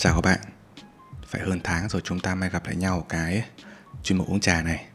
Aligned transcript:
Chào 0.00 0.14
các 0.14 0.20
bạn. 0.20 0.38
Phải 1.26 1.40
hơn 1.42 1.60
tháng 1.64 1.88
rồi 1.88 2.02
chúng 2.04 2.20
ta 2.20 2.34
mới 2.34 2.50
gặp 2.50 2.66
lại 2.66 2.76
nhau 2.76 3.06
cái 3.08 3.44
chuyên 4.02 4.18
mục 4.18 4.28
uống 4.28 4.40
trà 4.40 4.62
này. 4.62 4.86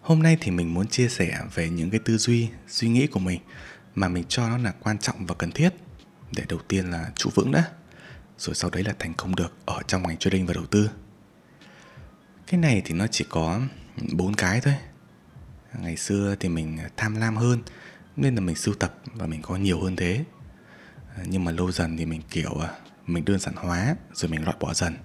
Hôm 0.00 0.22
nay 0.22 0.36
thì 0.40 0.50
mình 0.50 0.74
muốn 0.74 0.88
chia 0.88 1.08
sẻ 1.08 1.40
về 1.54 1.68
những 1.68 1.90
cái 1.90 2.00
tư 2.04 2.18
duy, 2.18 2.48
suy 2.68 2.88
nghĩ 2.88 3.06
của 3.06 3.20
mình 3.20 3.40
Mà 3.94 4.08
mình 4.08 4.24
cho 4.28 4.48
nó 4.48 4.58
là 4.58 4.72
quan 4.80 4.98
trọng 4.98 5.26
và 5.26 5.34
cần 5.34 5.52
thiết. 5.52 5.74
Để 6.36 6.44
đầu 6.48 6.58
tiên 6.68 6.90
là 6.90 7.10
trụ 7.14 7.30
vững 7.34 7.52
đã 7.52 7.64
Rồi 8.38 8.54
sau 8.54 8.70
đấy 8.70 8.84
là 8.84 8.94
thành 8.98 9.14
công 9.14 9.36
được 9.36 9.56
ở 9.66 9.82
trong 9.86 10.02
ngành 10.02 10.16
trading 10.16 10.46
và 10.46 10.54
đầu 10.54 10.66
tư. 10.66 10.90
Cái 12.46 12.60
này 12.60 12.82
thì 12.84 12.94
nó 12.94 13.06
chỉ 13.06 13.26
có 13.28 13.60
bốn 14.12 14.34
cái 14.34 14.60
thôi. 14.60 14.74
Ngày 15.78 15.96
xưa 15.96 16.34
thì 16.40 16.48
mình 16.48 16.78
tham 16.96 17.16
lam 17.16 17.36
hơn 17.36 17.62
Nên 18.16 18.34
là 18.34 18.40
mình 18.40 18.56
sưu 18.56 18.74
tập 18.74 18.94
và 19.04 19.26
mình 19.26 19.42
có 19.42 19.56
nhiều 19.56 19.80
hơn 19.80 19.96
thế. 19.96 20.24
Nhưng 21.26 21.44
mà 21.44 21.52
lâu 21.52 21.72
dần 21.72 21.96
thì 21.96 22.06
mình 22.06 22.22
kiểu 22.30 22.60
à, 22.60 22.68
mình 23.08 23.24
đơn 23.24 23.38
giản 23.38 23.54
hóa 23.56 23.96
rồi 24.12 24.30
mình 24.30 24.44
loại 24.44 24.56
bỏ 24.60 24.74
dần. 24.74 24.96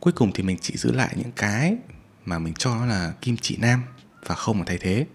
Cuối 0.00 0.12
cùng 0.12 0.32
thì 0.34 0.42
mình 0.42 0.58
chỉ 0.60 0.76
giữ 0.76 0.92
lại 0.92 1.14
những 1.16 1.32
cái 1.32 1.76
mà 2.24 2.38
mình 2.38 2.54
cho 2.54 2.74
nó 2.74 2.86
là 2.86 3.12
kim 3.20 3.36
chỉ 3.36 3.56
nam 3.56 3.82
và 4.26 4.34
không 4.34 4.58
mà 4.58 4.64
thay 4.66 4.78
thế. 4.78 5.06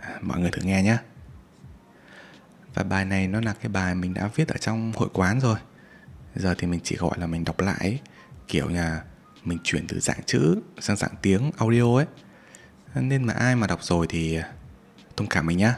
À, 0.00 0.18
mọi 0.22 0.40
người 0.40 0.50
thử 0.50 0.62
nghe 0.62 0.82
nhé 0.82 0.98
và 2.74 2.82
bài 2.82 3.04
này 3.04 3.28
nó 3.28 3.40
là 3.40 3.54
cái 3.60 3.68
bài 3.68 3.94
mình 3.94 4.14
đã 4.14 4.28
viết 4.34 4.48
ở 4.48 4.56
trong 4.56 4.92
hội 4.96 5.08
quán 5.12 5.40
rồi. 5.40 5.58
Giờ 6.34 6.54
thì 6.58 6.66
mình 6.66 6.80
chỉ 6.84 6.96
gọi 6.96 7.18
là 7.18 7.26
mình 7.26 7.44
đọc 7.44 7.60
lại, 7.60 8.00
kiểu 8.48 8.70
nhà 8.70 9.02
mình 9.44 9.58
chuyển 9.64 9.86
từ 9.86 10.00
dạng 10.00 10.22
chữ 10.26 10.60
sang 10.80 10.96
dạng 10.96 11.14
tiếng 11.22 11.50
audio 11.58 11.96
ấy. 11.96 12.06
Nên 12.94 13.24
mà 13.24 13.34
ai 13.34 13.56
mà 13.56 13.66
đọc 13.66 13.82
rồi 13.82 14.06
thì 14.08 14.38
thông 15.16 15.28
cảm 15.28 15.46
mình 15.46 15.58
nhá. 15.58 15.74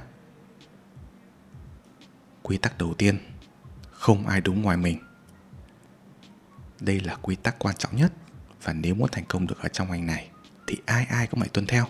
Quy 2.42 2.56
tắc 2.56 2.78
đầu 2.78 2.94
tiên, 2.94 3.19
không 3.91 4.27
ai 4.27 4.41
đúng 4.41 4.62
ngoài 4.62 4.77
mình 4.77 4.98
đây 6.80 7.00
là 7.00 7.17
quy 7.22 7.36
tắc 7.36 7.58
quan 7.58 7.77
trọng 7.77 7.97
nhất. 7.97 8.12
Và 8.62 8.72
nếu 8.72 8.94
muốn 8.94 9.08
thành 9.12 9.25
công 9.28 9.47
được 9.47 9.58
ở 9.62 9.69
trong 9.69 9.91
ngành 9.91 10.06
này, 10.06 10.30
thì 10.67 10.77
ai 10.86 11.05
ai 11.05 11.27
cũng 11.27 11.41
phải 11.41 11.48
tuân 11.48 11.66
theo. 11.66 11.86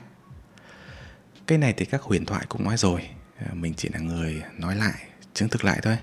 Cái 1.46 1.58
này 1.58 1.74
thì 1.76 1.84
các 1.84 2.02
huyền 2.02 2.24
thoại 2.24 2.46
cũng 2.48 2.64
nói 2.64 2.76
rồi. 2.76 3.08
À, 3.38 3.46
mình 3.54 3.74
chỉ 3.76 3.88
là 3.88 3.98
người 3.98 4.42
nói 4.58 4.76
lại, 4.76 4.94
chứng 5.34 5.48
thực 5.48 5.64
lại 5.64 5.80
thôi. 5.82 5.98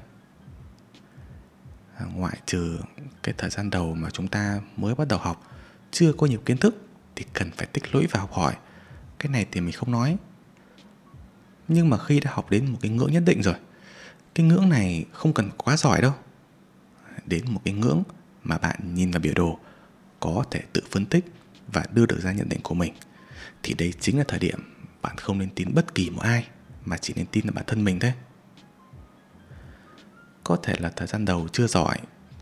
À, 1.98 2.06
ngoại 2.16 2.38
trừ 2.46 2.80
cái 3.24 3.36
thời 3.38 3.50
gian 3.50 3.70
đầu 3.70 3.96
mà 3.96 4.10
chúng 4.10 4.28
ta 4.28 4.60
mới 4.78 4.96
bắt 4.96 5.08
đầu 5.08 5.20
học, 5.20 5.52
chưa 5.92 6.14
có 6.14 6.28
nhiều 6.28 6.40
kiến 6.46 6.58
thức, 6.58 6.76
thì 7.16 7.26
cần 7.34 7.52
phải 7.52 7.68
tích 7.68 7.96
lũy 7.96 8.08
và 8.12 8.20
học 8.20 8.32
hỏi. 8.34 8.54
Cái 9.20 9.32
này 9.32 9.46
thì 9.52 9.62
mình 9.62 9.72
không 9.72 9.92
nói. 9.92 10.18
Nhưng 11.68 11.90
mà 11.90 11.98
khi 11.98 12.20
đã 12.20 12.32
học 12.34 12.50
đến 12.50 12.72
một 12.72 12.78
cái 12.82 12.92
ngưỡng 12.92 13.12
nhất 13.12 13.24
định 13.26 13.44
rồi, 13.44 13.56
cái 14.36 14.46
ngưỡng 14.46 14.70
này 14.70 15.06
không 15.12 15.34
cần 15.34 15.50
quá 15.58 15.78
giỏi 15.78 16.02
đâu. 16.02 16.14
Đến 17.26 17.46
một 17.48 17.62
cái 17.66 17.74
ngưỡng 17.74 18.04
mà 18.44 18.58
bạn 18.58 18.96
nhìn 18.96 19.12
vào 19.12 19.20
biểu 19.20 19.34
đồ 19.36 19.60
có 20.20 20.44
thể 20.52 20.62
tự 20.74 20.82
phân 20.92 21.06
tích 21.06 21.26
và 21.74 21.86
đưa 21.94 22.06
được 22.06 22.20
ra 22.22 22.32
nhận 22.32 22.50
định 22.50 22.60
của 22.64 22.76
mình, 22.76 22.94
thì 23.64 23.74
đây 23.74 23.94
chính 24.00 24.18
là 24.18 24.24
thời 24.28 24.40
điểm 24.40 24.60
bạn 25.02 25.18
không 25.18 25.40
nên 25.40 25.50
tin 25.56 25.74
bất 25.74 25.96
kỳ 25.96 26.10
một 26.10 26.22
ai, 26.22 26.48
mà 26.86 26.98
chỉ 26.98 27.14
nên 27.18 27.26
tin 27.32 27.46
là 27.46 27.52
bản 27.52 27.64
thân 27.68 27.84
mình 27.84 28.00
thôi. 28.00 28.14
Có 30.44 30.58
thể 30.64 30.76
là 30.80 30.90
thời 30.90 31.08
gian 31.08 31.26
đầu 31.26 31.48
chưa 31.52 31.68
giỏi, 31.68 31.98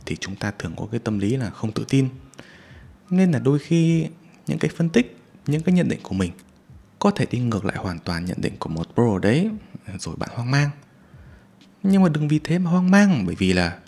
thì 0.05 0.15
chúng 0.15 0.35
ta 0.35 0.51
thường 0.59 0.73
có 0.77 0.87
cái 0.91 0.99
tâm 0.99 1.19
lý 1.19 1.35
là 1.35 1.49
không 1.49 1.71
tự 1.71 1.85
tin. 1.89 2.09
Nên 3.09 3.31
là 3.31 3.39
đôi 3.39 3.59
khi 3.59 4.07
những 4.47 4.59
cái 4.59 4.71
phân 4.77 4.89
tích, 4.89 5.17
những 5.47 5.63
cái 5.63 5.75
nhận 5.75 5.89
định 5.89 5.99
của 6.03 6.15
mình 6.15 6.31
có 6.99 7.11
thể 7.11 7.25
đi 7.31 7.39
ngược 7.39 7.65
lại 7.65 7.77
hoàn 7.77 7.99
toàn 7.99 8.25
nhận 8.25 8.37
định 8.41 8.53
của 8.59 8.69
một 8.69 8.87
pro 8.93 9.19
đấy, 9.21 9.49
rồi 9.99 10.15
bạn 10.15 10.29
hoang 10.33 10.51
mang. 10.51 10.69
Nhưng 11.83 12.03
mà 12.03 12.09
đừng 12.09 12.27
vì 12.27 12.39
thế 12.43 12.59
mà 12.59 12.71
hoang 12.71 12.91
mang, 12.91 13.25
bởi 13.25 13.35
vì 13.35 13.53
là 13.53 13.79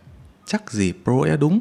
chắc 0.45 0.71
gì 0.71 0.93
pro 1.03 1.21
ấy 1.21 1.37
đúng 1.37 1.59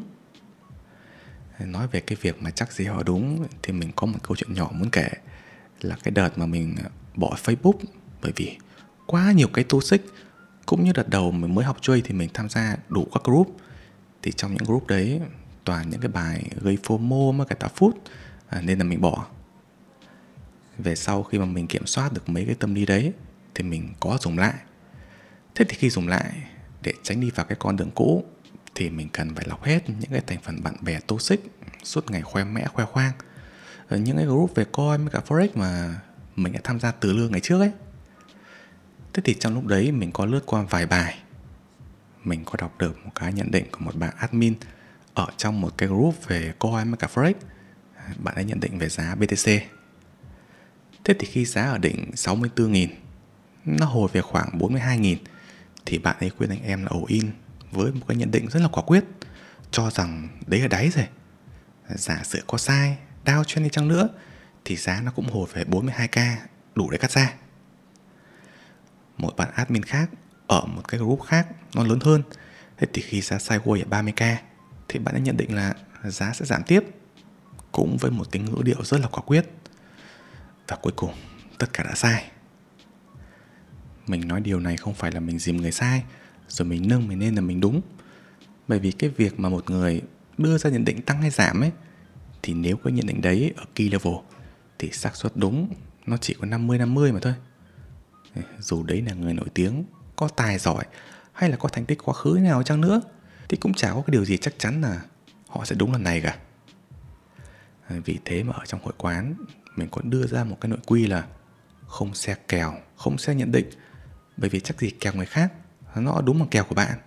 nói 1.65 1.87
về 1.91 1.99
cái 1.99 2.17
việc 2.21 2.41
mà 2.41 2.51
chắc 2.51 2.73
gì 2.73 2.85
họ 2.85 3.03
đúng 3.03 3.45
thì 3.63 3.73
mình 3.73 3.91
có 3.95 4.07
một 4.07 4.17
câu 4.23 4.35
chuyện 4.35 4.53
nhỏ 4.53 4.69
muốn 4.73 4.89
kể. 4.89 5.09
Là 5.81 5.95
cái 6.03 6.11
đợt 6.11 6.37
mà 6.37 6.45
mình 6.45 6.75
ờ, 6.83 6.89
bỏ 7.15 7.35
Facebook 7.43 7.77
bởi 8.21 8.31
vì 8.35 8.57
quá 9.05 9.31
nhiều 9.31 9.47
cái 9.53 9.63
toxic 9.63 10.01
cũng 10.65 10.83
như 10.83 10.91
đợt 10.95 11.09
đầu 11.09 11.31
mình 11.31 11.55
mới 11.55 11.65
học 11.65 11.77
chơi 11.81 12.01
thì 12.05 12.13
mình 12.13 12.29
tham 12.33 12.49
gia 12.49 12.77
đủ 12.89 13.07
các 13.13 13.23
group. 13.23 13.57
Thì 14.21 14.31
trong 14.31 14.51
những 14.51 14.63
group 14.63 14.87
đấy 14.87 15.21
toàn 15.63 15.89
những 15.89 16.01
cái 16.01 16.11
bài 16.11 16.49
gây 16.61 16.77
FOMO 16.83 17.31
mà 17.31 17.45
cả 17.45 17.55
tạo 17.55 17.69
phút 17.75 17.97
à, 18.49 18.61
nên 18.61 18.77
là 18.77 18.83
mình 18.83 19.01
bỏ. 19.01 19.25
Về 20.77 20.95
sau 20.95 21.23
khi 21.23 21.39
mà 21.39 21.45
mình 21.45 21.67
kiểm 21.67 21.85
soát 21.85 22.13
được 22.13 22.29
mấy 22.29 22.45
cái 22.45 22.55
tâm 22.55 22.75
lý 22.75 22.85
đấy 22.85 23.13
thì 23.55 23.63
mình 23.63 23.89
có 23.99 24.17
dùng 24.21 24.37
lại. 24.37 24.53
Thế 25.55 25.65
thì 25.69 25.75
khi 25.79 25.89
dùng 25.89 26.07
lại 26.07 26.31
để 26.81 26.93
tránh 27.03 27.21
đi 27.21 27.29
vào 27.29 27.45
cái 27.45 27.55
con 27.59 27.75
đường 27.75 27.91
cũ 27.95 28.23
thì 28.81 28.89
mình 28.89 29.09
cần 29.13 29.35
phải 29.35 29.45
lọc 29.47 29.63
hết 29.63 29.89
những 29.89 30.11
cái 30.11 30.21
thành 30.27 30.39
phần 30.43 30.63
bạn 30.63 30.75
bè 30.81 30.99
toxic, 30.99 31.39
suốt 31.83 32.11
ngày 32.11 32.21
khoe 32.21 32.43
mẽ, 32.43 32.67
khoe 32.67 32.85
khoang. 32.85 33.11
Ở 33.87 33.97
những 33.97 34.17
cái 34.17 34.25
group 34.25 34.55
về 34.55 34.65
coin 34.71 35.01
với 35.01 35.11
cả 35.11 35.21
forex 35.27 35.47
mà 35.55 35.99
mình 36.35 36.53
đã 36.53 36.59
tham 36.63 36.79
gia 36.79 36.91
từ 36.91 37.13
lương 37.13 37.31
ngày 37.31 37.41
trước 37.41 37.59
ấy. 37.59 37.71
Thế 39.13 39.21
thì 39.25 39.33
trong 39.39 39.53
lúc 39.53 39.65
đấy 39.65 39.91
mình 39.91 40.11
có 40.11 40.25
lướt 40.25 40.45
qua 40.45 40.61
vài 40.69 40.85
bài. 40.85 41.19
Mình 42.23 42.45
có 42.45 42.53
đọc 42.57 42.77
được 42.79 43.05
một 43.05 43.11
cái 43.15 43.33
nhận 43.33 43.51
định 43.51 43.65
của 43.71 43.79
một 43.79 43.95
bạn 43.95 44.13
admin 44.17 44.53
ở 45.13 45.27
trong 45.37 45.61
một 45.61 45.77
cái 45.77 45.89
group 45.89 46.27
về 46.27 46.53
coin 46.59 46.89
với 46.89 46.97
cả 46.97 47.07
forex. 47.13 47.33
Bạn 48.17 48.35
ấy 48.35 48.45
nhận 48.45 48.59
định 48.59 48.77
về 48.77 48.89
giá 48.89 49.15
BTC 49.15 49.51
thế 51.03 51.13
thì 51.19 51.27
khi 51.27 51.45
giá 51.45 51.63
ở 51.63 51.77
đỉnh 51.77 52.11
64.000 52.13 52.87
nó 53.65 53.85
hồi 53.85 54.09
về 54.13 54.21
khoảng 54.21 54.57
42.000 54.59 55.15
thì 55.85 55.97
bạn 55.97 56.15
ấy 56.19 56.29
khuyên 56.29 56.49
anh 56.49 56.63
em 56.63 56.83
là 56.83 56.89
ổ 56.89 57.05
in 57.07 57.31
với 57.71 57.91
một 57.91 58.05
cái 58.07 58.17
nhận 58.17 58.31
định 58.31 58.49
rất 58.49 58.59
là 58.59 58.67
quả 58.67 58.83
quyết, 58.83 59.03
cho 59.71 59.89
rằng 59.89 60.39
đấy 60.47 60.59
là 60.59 60.67
đáy 60.67 60.89
rồi. 60.89 61.07
Giả 61.89 62.21
sử 62.23 62.43
có 62.47 62.57
sai, 62.57 62.97
đau 63.23 63.43
chân 63.43 63.63
đi 63.63 63.69
chăng 63.69 63.87
nữa, 63.87 64.09
thì 64.65 64.75
giá 64.75 65.01
nó 65.01 65.11
cũng 65.11 65.29
hồi 65.29 65.47
về 65.53 65.63
42k 65.63 66.35
đủ 66.75 66.89
để 66.89 66.97
cắt 66.97 67.11
ra. 67.11 67.33
Một 69.17 69.35
bạn 69.37 69.49
admin 69.53 69.83
khác 69.83 70.09
ở 70.47 70.65
một 70.65 70.87
cái 70.87 70.99
group 70.99 71.21
khác, 71.21 71.47
nó 71.75 71.83
lớn 71.83 71.99
hơn, 72.01 72.23
thế 72.77 72.87
thì 72.93 73.01
khi 73.01 73.21
giá 73.21 73.37
sideways 73.37 73.83
ở 73.83 74.01
30k 74.01 74.35
thì 74.87 74.99
bạn 74.99 75.15
ấy 75.15 75.21
nhận 75.21 75.37
định 75.37 75.55
là 75.55 75.73
giá 76.03 76.33
sẽ 76.33 76.45
giảm 76.45 76.63
tiếp, 76.63 76.83
cũng 77.71 77.97
với 77.97 78.11
một 78.11 78.31
tính 78.31 78.45
ngữ 78.45 78.61
điệu 78.63 78.83
rất 78.83 79.01
là 79.01 79.07
quả 79.07 79.21
quyết. 79.21 79.45
Và 80.67 80.77
cuối 80.81 80.93
cùng, 80.95 81.13
tất 81.57 81.67
cả 81.73 81.83
đã 81.83 81.95
sai. 81.95 82.31
Mình 84.07 84.27
nói 84.27 84.41
điều 84.41 84.59
này 84.59 84.77
không 84.77 84.93
phải 84.93 85.11
là 85.11 85.19
mình 85.19 85.39
dìm 85.39 85.57
người 85.57 85.71
sai 85.71 86.03
rồi 86.51 86.67
mình 86.67 86.87
nâng 86.87 87.07
mình 87.07 87.19
lên 87.19 87.35
là 87.35 87.41
mình 87.41 87.59
đúng 87.59 87.81
bởi 88.67 88.79
vì 88.79 88.91
cái 88.91 89.09
việc 89.09 89.39
mà 89.39 89.49
một 89.49 89.69
người 89.69 90.01
đưa 90.37 90.57
ra 90.57 90.69
nhận 90.69 90.85
định 90.85 91.01
tăng 91.01 91.21
hay 91.21 91.29
giảm 91.29 91.61
ấy 91.61 91.71
thì 92.41 92.53
nếu 92.53 92.77
có 92.77 92.89
nhận 92.89 93.07
định 93.07 93.21
đấy 93.21 93.53
ở 93.57 93.63
key 93.75 93.89
level 93.89 94.13
thì 94.79 94.91
xác 94.91 95.15
suất 95.15 95.31
đúng 95.35 95.73
nó 96.05 96.17
chỉ 96.17 96.33
có 96.33 96.45
50 96.45 96.77
50 96.77 97.11
mà 97.11 97.19
thôi. 97.19 97.33
Dù 98.59 98.83
đấy 98.83 99.01
là 99.01 99.13
người 99.13 99.33
nổi 99.33 99.47
tiếng, 99.53 99.83
có 100.15 100.27
tài 100.27 100.57
giỏi 100.57 100.85
hay 101.33 101.49
là 101.49 101.57
có 101.57 101.69
thành 101.69 101.85
tích 101.85 101.99
quá 102.03 102.13
khứ 102.13 102.39
nào 102.41 102.63
chăng 102.63 102.81
nữa 102.81 103.01
thì 103.49 103.57
cũng 103.57 103.73
chả 103.73 103.93
có 103.93 104.01
cái 104.01 104.11
điều 104.11 104.25
gì 104.25 104.37
chắc 104.37 104.53
chắn 104.57 104.81
là 104.81 105.01
họ 105.47 105.65
sẽ 105.65 105.75
đúng 105.75 105.91
lần 105.91 106.03
này 106.03 106.21
cả. 106.21 106.37
Vì 107.89 108.19
thế 108.25 108.43
mà 108.43 108.53
ở 108.53 108.65
trong 108.65 108.83
hội 108.83 108.93
quán 108.97 109.35
mình 109.75 109.87
còn 109.91 110.09
đưa 110.09 110.27
ra 110.27 110.43
một 110.43 110.57
cái 110.61 110.69
nội 110.69 110.79
quy 110.85 111.07
là 111.07 111.27
không 111.87 112.13
xe 112.13 112.35
kèo, 112.47 112.73
không 112.95 113.17
xe 113.17 113.35
nhận 113.35 113.51
định 113.51 113.69
bởi 114.37 114.49
vì 114.49 114.59
chắc 114.59 114.79
gì 114.79 114.89
kèo 114.89 115.13
người 115.13 115.25
khác 115.25 115.53
nó 115.95 116.21
đúng 116.21 116.39
bằng 116.39 116.49
kèo 116.49 116.63
của 116.63 116.75
bạn. 116.75 116.99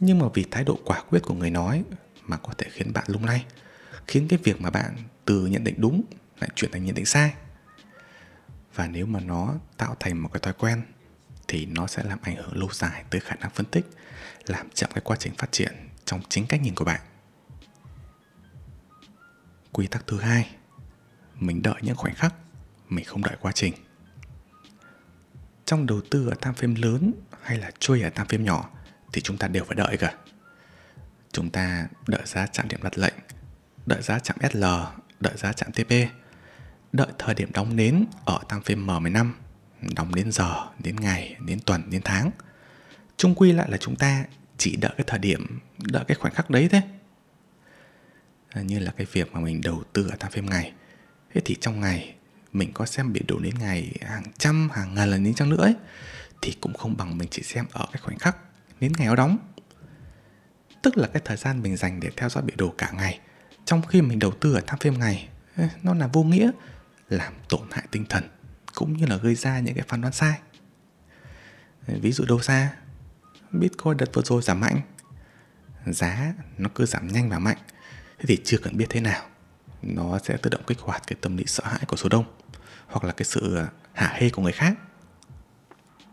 Nhưng 0.00 0.18
mà 0.18 0.26
vì 0.34 0.44
thái 0.50 0.64
độ 0.64 0.78
quả 0.84 1.02
quyết 1.10 1.20
của 1.22 1.34
người 1.34 1.50
nói 1.50 1.84
mà 2.22 2.36
có 2.36 2.52
thể 2.58 2.66
khiến 2.70 2.92
bạn 2.92 3.04
lung 3.06 3.24
lay, 3.24 3.46
khiến 4.06 4.28
cái 4.28 4.38
việc 4.42 4.60
mà 4.60 4.70
bạn 4.70 4.96
từ 5.24 5.46
nhận 5.46 5.64
định 5.64 5.74
đúng 5.78 6.02
lại 6.40 6.50
chuyển 6.54 6.70
thành 6.70 6.84
nhận 6.84 6.94
định 6.94 7.06
sai. 7.06 7.34
Và 8.74 8.86
nếu 8.86 9.06
mà 9.06 9.20
nó 9.20 9.54
tạo 9.76 9.96
thành 10.00 10.18
một 10.18 10.28
cái 10.32 10.40
thói 10.40 10.52
quen 10.52 10.82
thì 11.48 11.66
nó 11.66 11.86
sẽ 11.86 12.02
làm 12.02 12.18
ảnh 12.22 12.36
hưởng 12.36 12.56
lâu 12.56 12.68
dài 12.72 13.04
tới 13.10 13.20
khả 13.20 13.34
năng 13.34 13.50
phân 13.50 13.66
tích, 13.66 13.86
làm 14.46 14.70
chậm 14.70 14.90
cái 14.94 15.02
quá 15.04 15.16
trình 15.20 15.34
phát 15.38 15.52
triển 15.52 15.72
trong 16.04 16.20
chính 16.28 16.46
cách 16.46 16.62
nhìn 16.62 16.74
của 16.74 16.84
bạn. 16.84 17.00
Quy 19.72 19.86
tắc 19.86 20.06
thứ 20.06 20.20
hai, 20.20 20.50
mình 21.34 21.62
đợi 21.62 21.74
những 21.82 21.96
khoảnh 21.96 22.14
khắc 22.14 22.34
mình 22.88 23.04
không 23.04 23.22
đợi 23.22 23.36
quá 23.40 23.52
trình 23.52 23.74
trong 25.64 25.86
đầu 25.86 26.00
tư 26.10 26.28
ở 26.28 26.34
tam 26.40 26.54
phim 26.54 26.74
lớn 26.74 27.12
hay 27.42 27.58
là 27.58 27.70
chơi 27.78 28.02
ở 28.02 28.10
tam 28.10 28.26
phim 28.26 28.44
nhỏ 28.44 28.70
thì 29.12 29.20
chúng 29.20 29.38
ta 29.38 29.48
đều 29.48 29.64
phải 29.64 29.76
đợi 29.76 29.96
cả 29.96 30.14
chúng 31.32 31.50
ta 31.50 31.88
đợi 32.06 32.22
giá 32.24 32.46
chạm 32.46 32.68
điểm 32.68 32.82
đặt 32.82 32.98
lệnh 32.98 33.14
đợi 33.86 34.02
giá 34.02 34.18
chạm 34.18 34.36
SL 34.52 34.64
đợi 35.20 35.36
giá 35.36 35.52
chạm 35.52 35.72
TP 35.72 35.92
đợi 36.92 37.08
thời 37.18 37.34
điểm 37.34 37.50
đóng 37.52 37.76
nến 37.76 38.04
ở 38.24 38.38
tam 38.48 38.62
phim 38.62 38.86
M15 38.86 39.32
đóng 39.96 40.14
đến 40.14 40.32
giờ, 40.32 40.66
đến 40.78 40.96
ngày, 40.96 41.36
đến 41.46 41.58
tuần, 41.66 41.82
đến 41.90 42.00
tháng. 42.04 42.30
Chung 43.16 43.34
quy 43.34 43.52
lại 43.52 43.70
là 43.70 43.76
chúng 43.76 43.96
ta 43.96 44.24
chỉ 44.58 44.76
đợi 44.76 44.92
cái 44.96 45.04
thời 45.06 45.18
điểm 45.18 45.60
đợi 45.78 46.04
cái 46.08 46.14
khoảnh 46.14 46.34
khắc 46.34 46.50
đấy 46.50 46.68
thế 46.72 46.80
như 48.62 48.78
là 48.78 48.92
cái 48.96 49.06
việc 49.12 49.32
mà 49.32 49.40
mình 49.40 49.60
đầu 49.64 49.82
tư 49.92 50.08
ở 50.10 50.16
tam 50.16 50.32
phim 50.32 50.46
ngày 50.46 50.72
thế 51.34 51.40
thì 51.44 51.56
trong 51.60 51.80
ngày 51.80 52.14
mình 52.54 52.72
có 52.74 52.86
xem 52.86 53.12
biểu 53.12 53.22
đồ 53.28 53.38
đến 53.38 53.54
ngày 53.58 53.92
hàng 54.00 54.22
trăm 54.38 54.70
hàng 54.70 54.94
ngàn 54.94 55.10
lần 55.10 55.24
đến 55.24 55.34
chăng 55.34 55.48
nữa 55.48 55.62
ấy, 55.62 55.74
thì 56.42 56.52
cũng 56.60 56.74
không 56.74 56.96
bằng 56.96 57.18
mình 57.18 57.28
chỉ 57.30 57.42
xem 57.42 57.64
ở 57.72 57.86
cái 57.92 58.02
khoảnh 58.02 58.18
khắc 58.18 58.36
đến 58.80 58.92
ngày 58.98 59.06
nó 59.06 59.16
đóng. 59.16 59.38
Tức 60.82 60.96
là 60.98 61.08
cái 61.12 61.22
thời 61.24 61.36
gian 61.36 61.62
mình 61.62 61.76
dành 61.76 62.00
để 62.00 62.10
theo 62.16 62.28
dõi 62.28 62.42
biểu 62.42 62.56
đồ 62.56 62.74
cả 62.78 62.90
ngày 62.90 63.20
trong 63.64 63.82
khi 63.82 64.02
mình 64.02 64.18
đầu 64.18 64.30
tư 64.30 64.54
ở 64.54 64.60
tham 64.66 64.78
phim 64.78 64.98
ngày 64.98 65.28
nó 65.82 65.94
là 65.94 66.06
vô 66.06 66.22
nghĩa 66.22 66.50
làm 67.08 67.32
tổn 67.48 67.68
hại 67.70 67.84
tinh 67.90 68.04
thần 68.08 68.24
cũng 68.74 68.96
như 68.96 69.06
là 69.06 69.16
gây 69.16 69.34
ra 69.34 69.60
những 69.60 69.74
cái 69.74 69.84
phán 69.88 70.00
đoán 70.00 70.12
sai. 70.12 70.38
Ví 71.86 72.12
dụ 72.12 72.24
đâu 72.24 72.40
xa 72.40 72.76
bitcoin 73.52 73.96
đợt 73.96 74.14
vừa 74.14 74.22
rồi 74.22 74.42
giảm 74.42 74.60
mạnh 74.60 74.80
giá 75.86 76.34
nó 76.58 76.68
cứ 76.74 76.86
giảm 76.86 77.08
nhanh 77.08 77.30
và 77.30 77.38
mạnh 77.38 77.58
thế 78.18 78.24
thì 78.28 78.38
chưa 78.44 78.58
cần 78.58 78.76
biết 78.76 78.86
thế 78.90 79.00
nào 79.00 79.26
nó 79.82 80.18
sẽ 80.18 80.36
tự 80.36 80.50
động 80.50 80.62
kích 80.66 80.78
hoạt 80.80 81.02
cái 81.06 81.16
tâm 81.20 81.36
lý 81.36 81.44
sợ 81.46 81.64
hãi 81.66 81.80
của 81.86 81.96
số 81.96 82.08
đông 82.08 82.24
hoặc 82.86 83.04
là 83.04 83.12
cái 83.12 83.24
sự 83.24 83.56
à, 83.56 83.66
hả 83.92 84.06
hạ 84.06 84.16
hê 84.18 84.30
của 84.30 84.42
người 84.42 84.52
khác. 84.52 84.74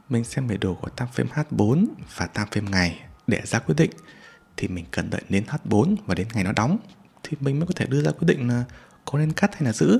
Mình 0.09 0.23
xem 0.23 0.47
biểu 0.47 0.57
đồ 0.62 0.73
của 0.73 0.89
tam 0.89 1.07
phim 1.13 1.27
H4 1.27 1.85
và 2.15 2.27
tam 2.27 2.47
phim 2.51 2.71
ngày 2.71 3.00
để 3.27 3.41
ra 3.45 3.59
quyết 3.59 3.75
định 3.77 3.91
thì 4.57 4.68
mình 4.68 4.85
cần 4.91 5.09
đợi 5.09 5.21
đến 5.29 5.44
H4 5.47 5.95
và 6.06 6.15
đến 6.15 6.27
ngày 6.33 6.44
nó 6.44 6.51
đóng 6.51 6.77
thì 7.23 7.38
mình 7.39 7.59
mới 7.59 7.68
có 7.68 7.73
thể 7.75 7.85
đưa 7.85 8.01
ra 8.01 8.12
quyết 8.12 8.25
định 8.25 8.47
là 8.47 8.63
có 9.06 9.19
nên 9.19 9.31
cắt 9.31 9.53
hay 9.53 9.63
là 9.63 9.73
giữ. 9.73 10.00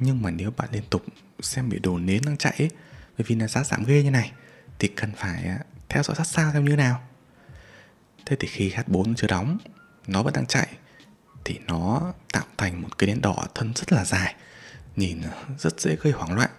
Nhưng 0.00 0.22
mà 0.22 0.30
nếu 0.30 0.50
bạn 0.56 0.68
liên 0.72 0.82
tục 0.90 1.04
xem 1.40 1.68
biểu 1.68 1.80
đồ 1.82 1.98
nến 1.98 2.22
đang 2.26 2.36
chạy 2.36 2.54
ấy, 2.58 2.70
bởi 3.18 3.24
vì 3.28 3.36
là 3.36 3.48
giá 3.48 3.64
giảm 3.64 3.84
ghê 3.84 4.02
như 4.02 4.10
này 4.10 4.32
thì 4.78 4.88
cần 4.88 5.12
phải 5.16 5.44
à, 5.44 5.58
theo 5.88 6.02
dõi 6.02 6.16
sát 6.16 6.26
sao 6.26 6.52
theo 6.52 6.62
như 6.62 6.76
nào. 6.76 7.02
Thế 8.26 8.36
thì 8.40 8.48
khi 8.48 8.70
H4 8.70 9.14
chưa 9.14 9.26
đóng 9.26 9.58
nó 10.06 10.22
vẫn 10.22 10.32
đang 10.32 10.46
chạy 10.46 10.68
thì 11.44 11.58
nó 11.66 12.12
tạo 12.32 12.44
thành 12.56 12.82
một 12.82 12.98
cái 12.98 13.06
nến 13.06 13.20
đỏ 13.20 13.46
thân 13.54 13.72
rất 13.74 13.92
là 13.92 14.04
dài 14.04 14.34
nhìn 14.96 15.20
rất 15.58 15.80
dễ 15.80 15.96
gây 15.96 16.12
hoảng 16.12 16.34
loạn. 16.34 16.50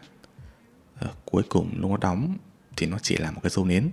À, 1.00 1.08
cuối 1.26 1.44
cùng 1.50 1.72
lúc 1.78 1.92
nó 1.92 1.98
đóng 1.98 2.38
thì 2.76 2.88
nó 2.88 2.98
chỉ 3.00 3.18
là 3.18 3.32
một 3.32 3.40
cái 3.44 3.50
dấu 3.50 3.66
nến. 3.66 3.92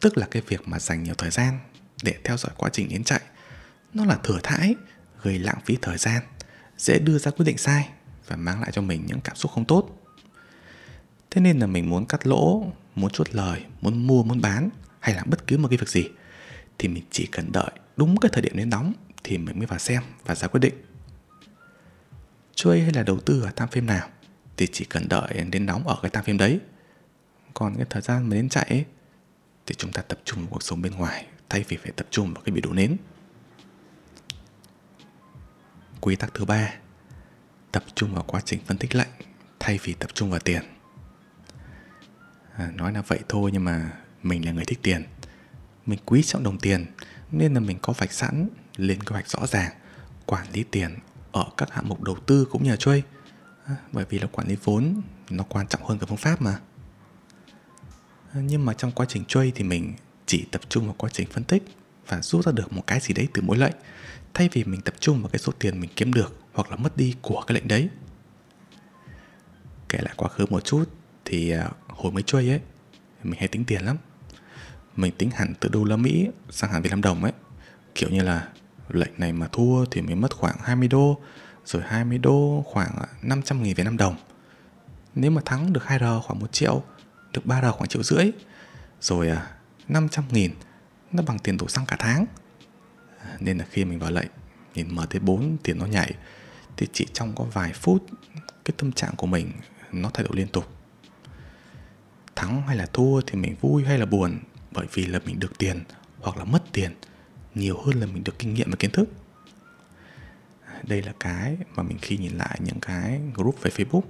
Tức 0.00 0.18
là 0.18 0.26
cái 0.30 0.42
việc 0.48 0.68
mà 0.68 0.78
dành 0.78 1.02
nhiều 1.02 1.14
thời 1.14 1.30
gian 1.30 1.58
để 2.02 2.14
theo 2.24 2.36
dõi 2.36 2.52
quá 2.56 2.70
trình 2.72 2.88
nến 2.88 3.04
chạy 3.04 3.20
nó 3.94 4.04
là 4.04 4.18
thừa 4.22 4.38
thãi 4.42 4.74
gây 5.22 5.38
lãng 5.38 5.58
phí 5.64 5.76
thời 5.82 5.98
gian 5.98 6.22
dễ 6.78 6.98
đưa 6.98 7.18
ra 7.18 7.30
quyết 7.30 7.44
định 7.44 7.58
sai 7.58 7.88
và 8.26 8.36
mang 8.36 8.60
lại 8.60 8.70
cho 8.72 8.82
mình 8.82 9.06
những 9.06 9.20
cảm 9.20 9.36
xúc 9.36 9.52
không 9.52 9.64
tốt. 9.64 10.02
Thế 11.30 11.40
nên 11.40 11.58
là 11.58 11.66
mình 11.66 11.90
muốn 11.90 12.06
cắt 12.06 12.26
lỗ 12.26 12.72
muốn 12.94 13.10
chốt 13.12 13.34
lời 13.34 13.64
muốn 13.80 14.06
mua 14.06 14.22
muốn 14.22 14.40
bán 14.40 14.68
hay 15.00 15.14
làm 15.14 15.30
bất 15.30 15.46
cứ 15.46 15.58
một 15.58 15.68
cái 15.68 15.78
việc 15.78 15.88
gì 15.88 16.08
thì 16.78 16.88
mình 16.88 17.04
chỉ 17.10 17.26
cần 17.26 17.52
đợi 17.52 17.70
đúng 17.96 18.16
cái 18.16 18.30
thời 18.32 18.42
điểm 18.42 18.56
đến 18.56 18.70
đóng 18.70 18.92
thì 19.24 19.38
mình 19.38 19.58
mới 19.58 19.66
vào 19.66 19.78
xem 19.78 20.02
và 20.24 20.34
ra 20.34 20.48
quyết 20.48 20.60
định 20.60 20.74
chơi 22.56 22.80
hay 22.80 22.92
là 22.92 23.02
đầu 23.02 23.20
tư 23.20 23.42
ở 23.42 23.50
tam 23.50 23.68
phim 23.68 23.86
nào 23.86 24.08
thì 24.56 24.66
chỉ 24.72 24.84
cần 24.84 25.08
đợi 25.08 25.44
đến 25.50 25.66
đóng 25.66 25.88
ở 25.88 25.96
cái 26.02 26.10
tam 26.10 26.24
phim 26.24 26.38
đấy. 26.38 26.60
Còn 27.54 27.74
cái 27.76 27.86
thời 27.90 28.02
gian 28.02 28.28
mà 28.28 28.36
đến 28.36 28.48
chạy 28.48 28.66
ấy, 28.68 28.84
thì 29.66 29.74
chúng 29.74 29.92
ta 29.92 30.02
tập 30.02 30.18
trung 30.24 30.40
vào 30.40 30.48
cuộc 30.50 30.62
sống 30.62 30.82
bên 30.82 30.92
ngoài 30.92 31.26
thay 31.48 31.64
vì 31.68 31.76
phải 31.76 31.92
tập 31.96 32.06
trung 32.10 32.34
vào 32.34 32.42
cái 32.44 32.52
biểu 32.52 32.62
đồ 32.64 32.72
nến. 32.72 32.96
Quy 36.00 36.16
tắc 36.16 36.34
thứ 36.34 36.44
ba 36.44 36.74
tập 37.72 37.84
trung 37.94 38.14
vào 38.14 38.24
quá 38.26 38.40
trình 38.44 38.60
phân 38.66 38.78
tích 38.78 38.94
lệnh 38.94 39.08
thay 39.60 39.78
vì 39.82 39.94
tập 39.94 40.10
trung 40.14 40.30
vào 40.30 40.40
tiền. 40.40 40.62
À, 42.56 42.70
nói 42.74 42.92
là 42.92 43.02
vậy 43.02 43.18
thôi 43.28 43.50
nhưng 43.52 43.64
mà 43.64 43.90
mình 44.22 44.46
là 44.46 44.52
người 44.52 44.64
thích 44.64 44.78
tiền. 44.82 45.04
Mình 45.86 45.98
quý 46.06 46.22
trọng 46.22 46.42
đồng 46.42 46.58
tiền 46.58 46.86
nên 47.30 47.54
là 47.54 47.60
mình 47.60 47.78
có 47.82 47.92
vạch 47.92 48.12
sẵn 48.12 48.48
lên 48.76 49.02
kế 49.02 49.12
hoạch 49.12 49.28
rõ 49.28 49.46
ràng 49.46 49.72
quản 50.26 50.46
lý 50.52 50.64
tiền 50.70 50.98
ở 51.36 51.44
các 51.56 51.72
hạng 51.72 51.88
mục 51.88 52.02
đầu 52.02 52.16
tư 52.26 52.46
cũng 52.50 52.62
như 52.62 52.70
là 52.70 52.76
chơi 52.76 53.02
à, 53.66 53.76
bởi 53.92 54.04
vì 54.08 54.18
là 54.18 54.26
quản 54.26 54.48
lý 54.48 54.56
vốn 54.64 55.02
nó 55.30 55.44
quan 55.48 55.66
trọng 55.66 55.84
hơn 55.84 55.98
cả 55.98 56.06
phương 56.08 56.16
pháp 56.16 56.42
mà. 56.42 56.60
À, 58.32 58.40
nhưng 58.40 58.64
mà 58.64 58.74
trong 58.74 58.92
quá 58.92 59.06
trình 59.08 59.24
chơi 59.28 59.52
thì 59.54 59.64
mình 59.64 59.94
chỉ 60.26 60.44
tập 60.50 60.60
trung 60.68 60.84
vào 60.84 60.94
quá 60.98 61.10
trình 61.12 61.28
phân 61.30 61.44
tích 61.44 61.62
và 62.06 62.22
rút 62.22 62.44
ra 62.44 62.52
được 62.52 62.72
một 62.72 62.82
cái 62.86 63.00
gì 63.00 63.14
đấy 63.14 63.28
từ 63.34 63.42
mỗi 63.42 63.56
lệnh, 63.56 63.74
thay 64.34 64.48
vì 64.52 64.64
mình 64.64 64.80
tập 64.80 64.94
trung 65.00 65.22
vào 65.22 65.28
cái 65.28 65.38
số 65.38 65.52
tiền 65.58 65.80
mình 65.80 65.90
kiếm 65.96 66.12
được 66.12 66.36
hoặc 66.52 66.70
là 66.70 66.76
mất 66.76 66.96
đi 66.96 67.14
của 67.22 67.44
cái 67.46 67.54
lệnh 67.54 67.68
đấy. 67.68 67.88
Kể 69.88 69.98
lại 70.02 70.14
quá 70.16 70.28
khứ 70.28 70.46
một 70.50 70.64
chút 70.64 70.84
thì 71.24 71.50
à, 71.50 71.70
hồi 71.88 72.12
mới 72.12 72.22
chơi 72.26 72.50
ấy, 72.50 72.60
mình 73.22 73.38
hay 73.38 73.48
tính 73.48 73.64
tiền 73.64 73.82
lắm. 73.84 73.96
Mình 74.96 75.12
tính 75.18 75.30
hẳn 75.30 75.54
từ 75.60 75.68
đô 75.68 75.84
la 75.84 75.96
Mỹ 75.96 76.28
sang 76.50 76.72
hẳn 76.72 76.82
Việt 76.82 76.90
Nam 76.90 77.02
đồng 77.02 77.22
ấy, 77.22 77.32
kiểu 77.94 78.10
như 78.10 78.22
là 78.22 78.48
lệnh 78.88 79.12
này 79.18 79.32
mà 79.32 79.48
thua 79.52 79.84
thì 79.84 80.02
mình 80.02 80.20
mất 80.20 80.34
khoảng 80.34 80.56
20 80.62 80.88
đô, 80.88 81.20
rồi 81.64 81.82
20 81.86 82.18
đô 82.18 82.64
khoảng 82.66 82.96
à, 82.96 83.06
500 83.22 83.62
nghìn 83.62 83.74
Việt 83.74 83.84
Nam 83.84 83.96
đồng. 83.96 84.16
Nếu 85.14 85.30
mà 85.30 85.42
thắng 85.44 85.72
được 85.72 85.82
2R 85.86 86.20
khoảng 86.20 86.40
1 86.40 86.52
triệu, 86.52 86.82
được 87.32 87.42
3R 87.44 87.72
khoảng 87.72 87.88
triệu 87.88 88.02
rưỡi, 88.02 88.30
rồi 89.00 89.28
à, 89.30 89.50
500 89.88 90.24
nghìn 90.30 90.52
nó 91.12 91.22
bằng 91.22 91.38
tiền 91.38 91.56
đổ 91.56 91.68
xăng 91.68 91.86
cả 91.86 91.96
tháng. 91.98 92.26
Nên 93.40 93.58
là 93.58 93.64
khi 93.70 93.84
mình 93.84 93.98
vào 93.98 94.10
lệnh, 94.10 94.28
nhìn 94.74 94.88
MT4 94.88 95.56
tiền 95.62 95.78
nó 95.78 95.86
nhảy, 95.86 96.14
thì 96.76 96.86
chỉ 96.92 97.06
trong 97.12 97.34
có 97.34 97.44
vài 97.44 97.72
phút, 97.72 98.06
cái 98.64 98.74
tâm 98.76 98.92
trạng 98.92 99.14
của 99.16 99.26
mình 99.26 99.52
nó 99.92 100.10
thay 100.14 100.24
đổi 100.24 100.36
liên 100.36 100.48
tục. 100.48 100.68
Thắng 102.36 102.62
hay 102.62 102.76
là 102.76 102.86
thua 102.86 103.20
thì 103.20 103.38
mình 103.38 103.56
vui 103.60 103.84
hay 103.84 103.98
là 103.98 104.06
buồn, 104.06 104.38
bởi 104.72 104.86
vì 104.92 105.06
là 105.06 105.18
mình 105.24 105.40
được 105.40 105.58
tiền 105.58 105.80
hoặc 106.20 106.36
là 106.36 106.44
mất 106.44 106.62
tiền 106.72 106.94
nhiều 107.56 107.80
hơn 107.86 108.00
là 108.00 108.06
mình 108.06 108.24
được 108.24 108.38
kinh 108.38 108.54
nghiệm 108.54 108.70
và 108.70 108.76
kiến 108.76 108.90
thức. 108.90 109.08
Đây 110.82 111.02
là 111.02 111.12
cái 111.20 111.56
mà 111.76 111.82
mình 111.82 111.98
khi 112.02 112.16
nhìn 112.16 112.32
lại 112.32 112.58
những 112.64 112.80
cái 112.80 113.20
group 113.34 113.62
về 113.62 113.70
Facebook 113.70 114.02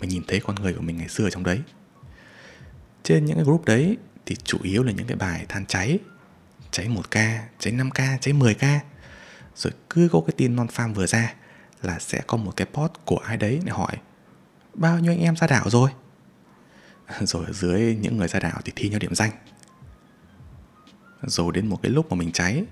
mình 0.00 0.08
nhìn 0.08 0.22
thấy 0.28 0.40
con 0.40 0.56
người 0.56 0.72
của 0.72 0.82
mình 0.82 0.96
ngày 0.96 1.08
xưa 1.08 1.24
ở 1.24 1.30
trong 1.30 1.42
đấy. 1.42 1.60
Trên 3.02 3.24
những 3.24 3.36
cái 3.36 3.44
group 3.44 3.64
đấy 3.64 3.96
thì 4.26 4.36
chủ 4.44 4.58
yếu 4.62 4.82
là 4.82 4.92
những 4.92 5.06
cái 5.06 5.16
bài 5.16 5.46
than 5.48 5.66
cháy 5.66 5.98
cháy 6.70 6.88
1k, 6.88 7.38
cháy 7.58 7.72
5k, 7.72 8.18
cháy 8.20 8.34
10k 8.34 8.78
rồi 9.56 9.72
cứ 9.90 10.08
có 10.12 10.20
cái 10.26 10.34
tin 10.36 10.56
non 10.56 10.66
farm 10.66 10.94
vừa 10.94 11.06
ra 11.06 11.34
là 11.82 11.98
sẽ 11.98 12.20
có 12.26 12.36
một 12.36 12.52
cái 12.56 12.66
post 12.72 12.92
của 13.04 13.16
ai 13.16 13.36
đấy 13.36 13.60
để 13.64 13.72
hỏi 13.72 13.96
bao 14.74 14.98
nhiêu 14.98 15.12
anh 15.12 15.20
em 15.20 15.36
ra 15.36 15.46
đảo 15.46 15.70
rồi? 15.70 15.90
Rồi 17.20 17.44
ở 17.46 17.52
dưới 17.52 17.96
những 18.00 18.16
người 18.16 18.28
ra 18.28 18.40
đảo 18.40 18.60
thì 18.64 18.72
thi 18.76 18.88
nhau 18.88 18.98
điểm 18.98 19.14
danh 19.14 19.30
rồi 21.26 21.52
đến 21.52 21.66
một 21.66 21.82
cái 21.82 21.92
lúc 21.92 22.10
mà 22.10 22.16
mình 22.16 22.32
cháy, 22.32 22.64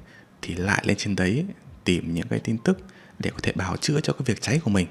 thì 0.42 0.54
lại 0.54 0.82
lên 0.86 0.96
trên 0.96 1.16
đấy 1.16 1.46
tìm 1.84 2.14
những 2.14 2.28
cái 2.28 2.38
tin 2.38 2.58
tức 2.58 2.78
để 3.18 3.30
có 3.30 3.38
thể 3.42 3.52
bào 3.52 3.76
chữa 3.76 4.00
cho 4.00 4.12
cái 4.12 4.22
việc 4.24 4.42
cháy 4.42 4.60
của 4.64 4.70
mình. 4.70 4.86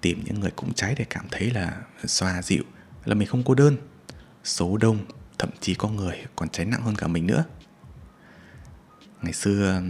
Tìm 0.00 0.22
những 0.24 0.40
người 0.40 0.50
cũng 0.56 0.72
cháy 0.74 0.94
để 0.98 1.04
cảm 1.10 1.26
thấy 1.30 1.50
là 1.50 1.80
xoa 2.04 2.42
dịu, 2.42 2.62
là 3.04 3.14
mình 3.14 3.28
không 3.28 3.42
cô 3.44 3.54
đơn. 3.54 3.76
Số 4.44 4.76
đông, 4.76 4.98
thậm 5.38 5.50
chí 5.60 5.74
có 5.74 5.88
người 5.88 6.24
còn 6.36 6.48
cháy 6.48 6.66
nặng 6.66 6.82
hơn 6.82 6.96
cả 6.96 7.06
mình 7.06 7.26
nữa. 7.26 7.44
Ngày 9.22 9.32
xưa, 9.32 9.82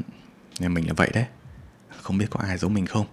nhà 0.58 0.68
mình 0.68 0.86
là 0.86 0.92
vậy 0.96 1.10
đấy. 1.14 1.26
Không 2.02 2.18
biết 2.18 2.26
có 2.30 2.40
ai 2.40 2.58
giống 2.58 2.74
mình 2.74 2.86
không? 2.86 3.06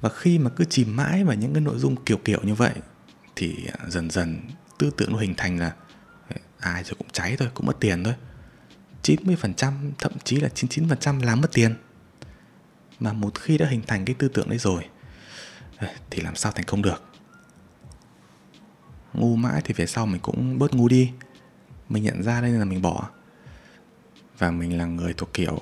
Và 0.00 0.08
khi 0.08 0.38
mà 0.38 0.50
cứ 0.50 0.64
chìm 0.64 0.96
mãi 0.96 1.24
vào 1.24 1.34
những 1.34 1.54
cái 1.54 1.60
nội 1.60 1.78
dung 1.78 2.04
kiểu 2.04 2.16
kiểu 2.24 2.40
như 2.42 2.54
vậy, 2.54 2.74
thì 3.36 3.66
dần 3.88 4.10
dần 4.10 4.40
tư 4.78 4.90
tưởng 4.96 5.12
nó 5.12 5.18
hình 5.18 5.34
thành 5.36 5.58
là 5.58 5.74
ai 6.58 6.84
rồi 6.84 6.94
cũng 6.98 7.05
cháy 7.26 7.36
thôi 7.36 7.48
cũng 7.54 7.66
mất 7.66 7.80
tiền 7.80 8.04
thôi. 8.04 8.14
90% 9.02 9.72
thậm 9.98 10.12
chí 10.24 10.36
là 10.36 10.48
99% 10.54 11.24
làm 11.24 11.40
mất 11.40 11.52
tiền. 11.52 11.74
Mà 13.00 13.12
một 13.12 13.38
khi 13.40 13.58
đã 13.58 13.66
hình 13.66 13.82
thành 13.86 14.04
cái 14.04 14.14
tư 14.18 14.28
tưởng 14.28 14.48
đấy 14.48 14.58
rồi 14.58 14.84
thì 16.10 16.22
làm 16.22 16.36
sao 16.36 16.52
thành 16.52 16.64
công 16.64 16.82
được? 16.82 17.02
Ngu 19.14 19.36
mãi 19.36 19.60
thì 19.64 19.74
về 19.74 19.86
sau 19.86 20.06
mình 20.06 20.20
cũng 20.20 20.58
bớt 20.58 20.74
ngu 20.74 20.88
đi. 20.88 21.12
Mình 21.88 22.02
nhận 22.02 22.22
ra 22.22 22.40
đây 22.40 22.50
là 22.50 22.64
mình 22.64 22.82
bỏ. 22.82 23.10
Và 24.38 24.50
mình 24.50 24.78
là 24.78 24.84
người 24.84 25.12
thuộc 25.12 25.32
kiểu 25.32 25.58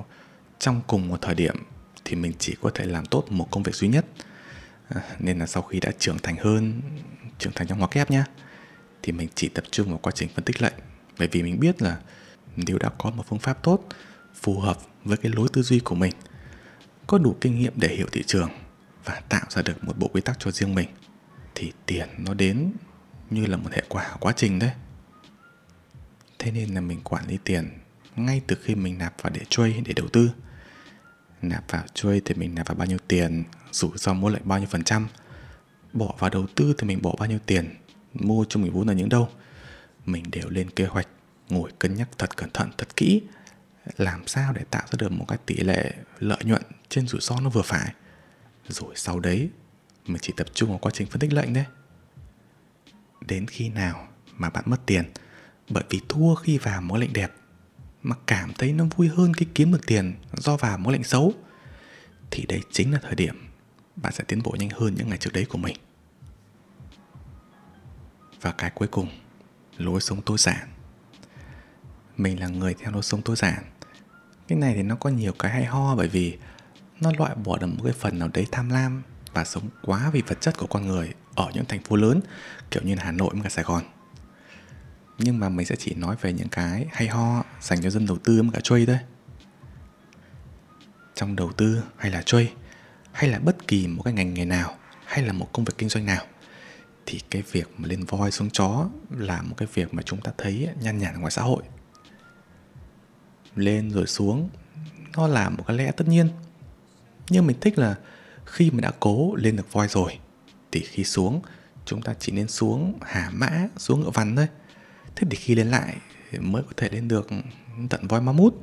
trong 0.59 0.81
cùng 0.87 1.09
một 1.09 1.19
thời 1.23 1.35
điểm 1.35 1.57
thì 2.05 2.17
mình 2.17 2.33
chỉ 2.39 2.57
có 2.61 2.71
thể 2.75 2.85
làm 2.85 3.07
tốt 3.07 3.25
một 3.31 3.49
công 3.51 3.63
việc 3.63 3.75
duy 3.75 3.89
nhất. 3.89 4.05
À, 4.89 5.03
nên 5.19 5.39
là 5.39 5.47
sau 5.47 5.63
khi 5.63 5.81
đã 5.81 5.91
trưởng 5.99 6.19
thành 6.19 6.37
hơn 6.37 6.81
trưởng 7.39 7.53
thành 7.53 7.67
trong 7.67 7.79
ngoặc 7.79 7.91
kép 7.91 8.11
nhá 8.11 8.25
thì 9.03 9.13
mình 9.13 9.29
chỉ 9.35 9.49
tập 9.49 9.65
trung 9.71 9.89
vào 9.89 9.99
quá 9.99 10.13
trình 10.15 10.29
phân 10.35 10.45
tích 10.45 10.63
lệnh 10.63 10.75
bởi 11.19 11.29
vì 11.33 11.43
mình 11.43 11.61
biết 11.61 11.83
là 11.83 12.01
nếu 12.57 12.79
đã 12.79 12.89
có 12.99 13.11
một 13.11 13.25
phương 13.29 13.39
pháp 13.39 13.63
tốt, 13.63 13.89
phù 14.35 14.61
hợp 14.61 14.79
với 15.05 15.17
cái 15.17 15.33
lối 15.35 15.49
tư 15.53 15.63
duy 15.63 15.81
của 15.81 15.95
mình, 15.95 16.13
có 17.07 17.19
đủ 17.19 17.37
kinh 17.41 17.59
nghiệm 17.59 17.73
để 17.77 17.89
hiểu 17.89 18.07
thị 18.13 18.23
trường 18.27 18.51
và 19.05 19.23
tạo 19.29 19.45
ra 19.49 19.63
được 19.63 19.85
một 19.85 19.99
bộ 19.99 20.09
quy 20.09 20.21
tắc 20.21 20.39
cho 20.39 20.51
riêng 20.51 20.75
mình, 20.75 20.89
thì 21.55 21.73
tiền 21.87 22.09
nó 22.19 22.35
đến 22.35 22.73
như 23.31 23.47
là 23.47 23.57
một 23.57 23.73
hệ 23.73 23.83
quả 23.89 24.17
quá 24.21 24.33
trình 24.37 24.59
đấy. 24.59 24.71
Thế 26.39 26.51
nên 26.51 26.75
là 26.75 26.81
mình 26.81 27.01
quản 27.05 27.29
lý 27.29 27.39
tiền 27.45 27.71
ngay 28.17 28.43
từ 28.47 28.57
khi 28.63 28.75
mình 28.75 28.99
nạp 28.99 29.23
vào 29.23 29.33
để 29.33 29.41
chơi 29.49 29.83
để 29.87 29.93
đầu 29.93 30.09
tư. 30.09 30.31
Nạp 31.43 31.71
vào 31.71 31.83
chơi 31.95 32.23
thì 32.25 32.35
mình 32.35 32.55
nạp 32.55 32.69
vào 32.69 32.77
bao 32.77 32.87
nhiêu 32.87 32.99
tiền, 33.09 33.45
rủi 33.73 33.91
ro 33.95 34.13
mua 34.13 34.29
lại 34.29 34.41
bao 34.45 34.59
nhiêu 34.59 34.69
phần 34.71 34.85
trăm. 34.85 35.09
Bỏ 35.93 36.15
vào 36.19 36.31
đầu 36.31 36.47
tư 36.55 36.75
thì 36.79 36.87
mình 36.87 37.03
bỏ 37.03 37.15
bao 37.19 37.29
nhiêu 37.29 37.39
tiền, 37.47 37.75
mua 38.15 38.45
cho 38.49 38.61
mình 38.61 38.73
vốn 38.73 38.89
là 38.89 38.95
những 38.95 39.09
đâu 39.09 39.29
mình 40.07 40.25
đều 40.31 40.49
lên 40.49 40.71
kế 40.71 40.87
hoạch, 40.87 41.09
ngồi 41.49 41.71
cân 41.79 41.95
nhắc 41.95 42.09
thật 42.19 42.37
cẩn 42.37 42.51
thận, 42.51 42.71
thật 42.79 42.97
kỹ, 42.97 43.23
làm 43.97 44.27
sao 44.27 44.53
để 44.53 44.63
tạo 44.71 44.83
ra 44.87 44.97
được 44.99 45.13
một 45.13 45.25
cái 45.29 45.39
tỷ 45.47 45.55
lệ 45.55 45.95
lợi 46.19 46.45
nhuận 46.45 46.63
trên 46.89 47.09
rủi 47.09 47.21
ro 47.21 47.41
nó 47.41 47.51
vừa 47.51 47.63
phải. 47.63 47.95
Rồi 48.69 48.93
sau 48.97 49.21
đấy, 49.21 49.51
mình 50.07 50.19
chỉ 50.23 50.33
tập 50.37 50.47
trung 50.55 50.69
vào 50.69 50.79
quá 50.79 50.91
trình 50.95 51.07
phân 51.07 51.21
tích 51.21 51.33
lệnh 51.33 51.53
đấy 51.53 51.65
đến 53.27 53.47
khi 53.47 53.69
nào 53.69 54.09
mà 54.37 54.51
bạn 54.51 54.65
mất 54.67 54.87
tiền, 54.87 55.05
bởi 55.69 55.85
vì 55.91 56.01
thua 56.09 56.35
khi 56.35 56.59
vào 56.59 56.83
mối 56.83 56.99
lệnh 56.99 57.13
đẹp, 57.13 57.33
mà 58.03 58.17
cảm 58.27 58.53
thấy 58.53 58.73
nó 58.73 58.85
vui 58.97 59.09
hơn 59.09 59.35
khi 59.35 59.47
kiếm 59.55 59.73
được 59.73 59.87
tiền 59.87 60.15
do 60.37 60.57
vào 60.57 60.79
mối 60.79 60.93
lệnh 60.93 61.05
xấu, 61.05 61.35
thì 62.31 62.47
đây 62.49 62.61
chính 62.71 62.93
là 62.93 62.99
thời 63.03 63.15
điểm 63.15 63.49
bạn 63.97 64.13
sẽ 64.13 64.25
tiến 64.29 64.43
bộ 64.43 64.57
nhanh 64.59 64.71
hơn 64.71 64.95
những 64.95 65.09
ngày 65.09 65.19
trước 65.19 65.33
đấy 65.33 65.47
của 65.49 65.59
mình. 65.59 65.77
Và 68.41 68.53
cái 68.53 68.71
cuối 68.75 68.89
cùng 68.89 69.09
lối 69.77 70.01
sống 70.01 70.23
tối 70.23 70.39
giản. 70.39 70.69
Mình 72.17 72.41
là 72.41 72.49
người 72.49 72.75
theo 72.75 72.93
lối 72.93 73.03
sống 73.03 73.23
tối 73.23 73.37
giản. 73.37 73.65
Cái 74.49 74.59
này 74.59 74.75
thì 74.75 74.83
nó 74.83 74.97
có 74.97 75.11
nhiều 75.11 75.33
cái 75.39 75.53
hay 75.53 75.65
ho 75.65 75.97
bởi 75.97 76.09
vì 76.09 76.39
nó 77.01 77.13
loại 77.19 77.35
bỏ 77.35 77.59
được 77.59 77.67
một 77.67 77.81
cái 77.85 77.93
phần 77.93 78.19
nào 78.19 78.29
đấy 78.35 78.47
tham 78.53 78.71
lam 78.71 79.03
và 79.33 79.45
sống 79.45 79.69
quá 79.83 80.11
vì 80.13 80.23
vật 80.23 80.41
chất 80.41 80.59
của 80.59 80.67
con 80.67 80.87
người 80.87 81.15
ở 81.35 81.51
những 81.55 81.65
thành 81.65 81.83
phố 81.83 81.97
lớn 81.97 82.21
kiểu 82.71 82.83
như 82.83 82.95
là 82.95 83.05
Hà 83.05 83.13
Nội 83.13 83.35
và 83.43 83.51
Sài 83.51 83.65
Gòn. 83.65 83.83
Nhưng 85.19 85.39
mà 85.39 85.49
mình 85.49 85.67
sẽ 85.67 85.77
chỉ 85.77 85.95
nói 85.95 86.17
về 86.21 86.33
những 86.33 86.49
cái 86.49 86.87
hay 86.93 87.09
ho 87.09 87.45
dành 87.61 87.83
cho 87.83 87.91
dân 87.91 88.07
đầu 88.07 88.19
tư 88.25 88.43
với 88.43 88.51
cả 88.53 88.61
chơi 88.63 88.87
thôi. 88.87 88.99
Trong 91.15 91.37
đầu 91.37 91.53
tư 91.53 91.83
hay 91.97 92.11
là 92.11 92.23
chơi, 92.27 92.53
hay 93.13 93.31
là 93.31 93.39
bất 93.39 93.69
kỳ 93.69 93.87
một 93.87 94.03
cái 94.03 94.15
ngành 94.15 94.35
nghề 94.35 94.45
nào 94.45 94.75
hay 95.05 95.23
là 95.23 95.33
một 95.33 95.49
công 95.53 95.65
việc 95.65 95.75
kinh 95.79 95.89
doanh 95.89 96.07
nào 96.07 96.25
thì 97.07 97.21
cái 97.31 97.43
việc 97.53 97.71
mà 97.79 97.89
lên 97.89 98.05
voi 98.05 98.31
xuống 98.31 98.51
chó 98.51 98.89
là 99.11 99.43
một 99.43 99.55
cái 99.57 99.69
việc 99.75 99.95
mà 99.95 100.03
chúng 100.03 100.21
ta 100.21 100.33
thấy 100.39 100.69
nhan 100.81 100.99
nhản 100.99 101.21
ngoài 101.21 101.31
xã 101.31 101.43
hội. 101.43 101.63
Lên 103.57 103.91
rồi 103.91 104.07
xuống, 104.07 104.49
nó 105.17 105.27
là 105.27 105.49
một 105.49 105.65
cái 105.67 105.77
lẽ 105.77 105.93
tất 105.93 106.09
nhiên. 106.09 106.29
Nhưng 107.31 107.47
mình 107.47 107.57
thích 107.61 107.79
là 107.79 107.97
khi 108.47 108.71
mà 108.71 108.81
đã 108.81 108.91
cố 109.01 109.35
lên 109.35 109.57
được 109.57 109.73
voi 109.73 109.89
rồi, 109.89 110.19
thì 110.73 110.81
khi 110.81 111.05
xuống, 111.05 111.43
chúng 111.85 112.03
ta 112.03 112.15
chỉ 112.19 112.33
nên 112.33 112.49
xuống 112.49 112.99
hà 113.03 113.31
mã, 113.33 113.69
xuống 113.77 114.01
ngựa 114.01 114.11
vằn 114.11 114.37
thôi. 114.37 114.49
Thế 115.17 115.27
thì 115.31 115.37
khi 115.37 115.55
lên 115.55 115.71
lại 115.71 115.97
mới 116.41 116.63
có 116.63 116.73
thể 116.77 116.89
lên 116.89 117.09
được 117.09 117.29
tận 117.91 118.09
voi 118.09 118.21
ma 118.21 118.33
mút. 118.33 118.55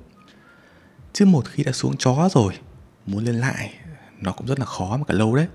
Chứ 1.14 1.26
một 1.26 1.48
khi 1.48 1.64
đã 1.64 1.72
xuống 1.72 1.98
chó 1.98 2.30
rồi, 2.32 2.58
muốn 3.06 3.26
lên 3.26 3.36
lại, 3.36 3.74
nó 4.20 4.32
cũng 4.32 4.48
rất 4.48 4.60
là 4.60 4.66
khó 4.66 4.98
mà 4.98 5.04
cả 5.08 5.14
lâu 5.14 5.36
đấy 5.36 5.48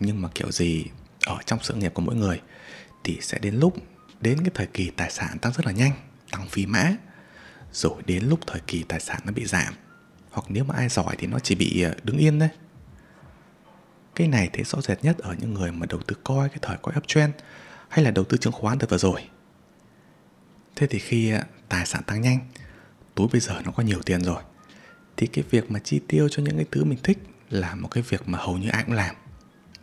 nhưng 0.00 0.22
mà 0.22 0.28
kiểu 0.34 0.52
gì 0.52 0.84
ở 1.26 1.38
trong 1.46 1.58
sự 1.62 1.74
nghiệp 1.74 1.94
của 1.94 2.02
mỗi 2.02 2.14
người 2.14 2.40
thì 3.04 3.18
sẽ 3.20 3.38
đến 3.38 3.54
lúc, 3.54 3.76
đến 4.20 4.38
cái 4.38 4.50
thời 4.54 4.66
kỳ 4.66 4.90
tài 4.90 5.10
sản 5.10 5.38
tăng 5.38 5.52
rất 5.52 5.66
là 5.66 5.72
nhanh, 5.72 5.92
tăng 6.30 6.48
phi 6.48 6.66
mã. 6.66 6.92
Rồi 7.72 8.02
đến 8.06 8.24
lúc 8.24 8.40
thời 8.46 8.60
kỳ 8.66 8.82
tài 8.82 9.00
sản 9.00 9.20
nó 9.24 9.32
bị 9.32 9.44
giảm, 9.44 9.74
hoặc 10.30 10.46
nếu 10.48 10.64
mà 10.64 10.74
ai 10.74 10.88
giỏi 10.88 11.16
thì 11.18 11.26
nó 11.26 11.38
chỉ 11.38 11.54
bị 11.54 11.82
ờ, 11.82 11.94
đứng 12.04 12.18
yên 12.18 12.38
đấy 12.38 12.48
cái 14.18 14.28
này 14.28 14.50
thấy 14.52 14.64
rõ 14.64 14.80
rệt 14.80 15.04
nhất 15.04 15.18
ở 15.18 15.34
những 15.38 15.54
người 15.54 15.72
mà 15.72 15.86
đầu 15.86 16.00
tư 16.06 16.16
coi 16.24 16.48
cái 16.48 16.58
thời 16.62 16.76
coi 16.82 16.94
uptrend 16.96 17.34
hay 17.88 18.04
là 18.04 18.10
đầu 18.10 18.24
tư 18.24 18.36
chứng 18.36 18.52
khoán 18.52 18.78
được 18.78 18.90
vừa 18.90 18.98
rồi. 18.98 19.24
Thế 20.76 20.86
thì 20.86 20.98
khi 20.98 21.30
ờ, 21.30 21.42
tài 21.68 21.86
sản 21.86 22.02
tăng 22.06 22.20
nhanh, 22.20 22.38
túi 23.14 23.28
bây 23.32 23.40
giờ 23.40 23.62
nó 23.64 23.70
có 23.70 23.82
nhiều 23.82 24.00
tiền 24.02 24.24
rồi, 24.24 24.42
thì 25.16 25.26
cái 25.26 25.44
việc 25.50 25.70
mà 25.70 25.78
chi 25.78 26.00
tiêu 26.08 26.28
cho 26.28 26.42
những 26.42 26.56
cái 26.56 26.66
thứ 26.70 26.84
mình 26.84 26.98
thích 27.02 27.18
là 27.50 27.74
một 27.74 27.88
cái 27.88 28.04
việc 28.08 28.28
mà 28.28 28.38
hầu 28.38 28.58
như 28.58 28.68
ai 28.68 28.82
cũng 28.86 28.94
làm 28.94 29.16